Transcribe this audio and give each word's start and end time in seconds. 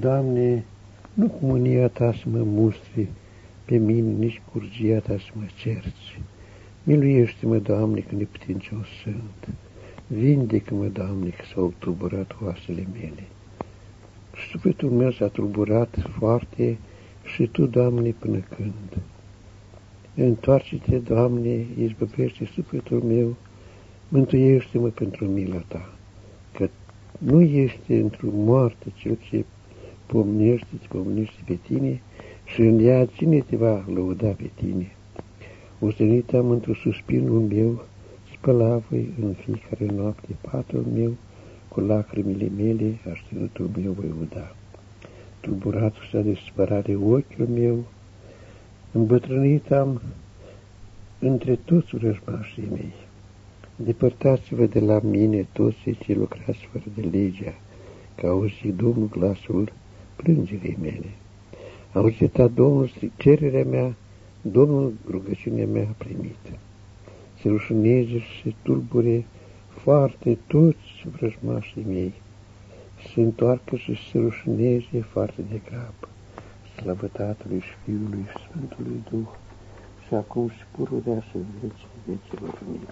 Doamne, 0.00 0.64
nu 1.14 1.28
cu 1.28 1.46
mânia 1.46 1.88
Ta 1.88 2.12
să 2.12 2.24
mă 2.24 2.42
mustri 2.42 3.08
pe 3.64 3.76
mine, 3.76 4.10
nici 4.10 4.42
curgia 4.52 4.98
Ta 4.98 5.16
să 5.18 5.30
mă 5.32 5.44
cerți. 5.56 6.20
Miluiește-mă, 6.82 7.56
Doamne, 7.56 8.00
că 8.00 8.14
neputincios 8.14 8.86
sunt. 9.02 9.54
Vindecă-mă, 10.06 10.86
Doamne, 10.86 11.28
că 11.28 11.44
s-au 11.54 11.72
tulburat 11.78 12.36
oasele 12.42 12.86
mele. 12.92 13.22
Sufletul 14.50 14.90
meu 14.90 15.10
s-a 15.10 15.26
tulburat 15.26 16.08
foarte 16.18 16.78
și 17.24 17.46
Tu, 17.46 17.66
Doamne, 17.66 18.10
până 18.10 18.38
când? 18.56 18.98
Întoarce-te, 20.14 20.98
Doamne, 20.98 21.66
izbăvește 21.78 22.44
sufletul 22.54 23.02
meu, 23.02 23.36
mântuiește-mă 24.08 24.88
pentru 24.88 25.24
mila 25.24 25.64
Ta, 25.68 25.92
că 26.52 26.68
nu 27.18 27.40
este 27.40 28.00
într-o 28.00 28.28
moarte 28.32 28.92
cel 28.96 29.18
ce 29.28 29.44
pomnește, 30.12 30.66
te 30.80 30.86
pomnește 30.88 31.40
pe 31.46 31.58
Tine 31.66 32.00
și 32.44 32.60
în 32.60 32.78
ea 32.78 33.04
cine 33.04 33.38
te 33.38 33.56
va 33.56 33.84
lăuda 33.94 34.28
pe 34.28 34.50
Tine. 34.54 34.92
Ostenit 35.80 36.32
am 36.32 36.50
într-o 36.50 36.74
suspinul 36.74 37.40
meu, 37.40 37.84
spăla 38.32 38.76
voi 38.76 39.14
în 39.22 39.32
fiecare 39.32 39.92
noapte 39.94 40.36
patul 40.40 40.84
meu, 40.94 41.12
cu 41.68 41.80
lacrimile 41.80 42.50
mele, 42.56 42.98
aștenutul 43.12 43.70
meu 43.76 43.92
voi 43.92 44.12
uda. 44.20 44.54
Tulburatul 45.40 46.02
s-a 46.12 46.20
de 46.20 46.38
spărare 46.50 46.94
ochiul 46.94 47.46
meu, 47.54 47.84
îmbătrânit 48.92 49.70
am 49.70 50.00
între 51.18 51.58
toți 51.64 51.96
rășmașii 51.98 52.68
mei. 52.70 52.92
Depărtați-vă 53.76 54.66
de 54.66 54.80
la 54.80 55.00
mine 55.02 55.46
toți 55.52 55.90
ce 56.00 56.14
lucrați 56.14 56.68
fără 56.72 56.84
de 56.94 57.08
legea, 57.10 57.54
că 58.14 58.26
auzi 58.26 58.68
Domnul 58.76 59.08
glasul 59.08 59.72
plângerii 60.22 60.76
mele. 60.80 61.10
Auzit 61.92 62.36
Domnul 62.54 62.90
cererea 63.16 63.64
mea, 63.64 63.94
Domnul 64.42 64.92
rugăciunea 65.10 65.66
mea 65.66 65.86
a 65.88 65.94
primit. 65.98 66.44
Se 67.40 67.48
rușineze 67.48 68.18
și 68.18 68.42
se 68.42 68.54
tulbure 68.62 69.24
foarte 69.68 70.38
toți 70.46 71.06
vrăjmașii 71.16 71.84
mei. 71.88 72.12
Se 73.14 73.20
întoarcă 73.20 73.76
și 73.76 74.10
se 74.10 74.18
rușineze 74.18 75.00
foarte 75.00 75.42
de 75.50 75.60
grab. 75.70 76.08
Slavă 76.76 77.06
Tatălui 77.06 77.60
și 77.60 77.74
Fiului 77.84 78.24
și 78.30 78.36
Sfântului 78.48 79.02
Duh 79.10 79.28
și 80.06 80.14
acum 80.14 80.48
și 80.48 80.64
pururea 80.76 81.22
să 81.32 81.38
veci 81.60 81.86
vecilor 82.06 82.58
mii. 82.70 82.88